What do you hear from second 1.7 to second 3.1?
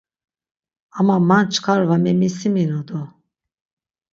va memisiminu do.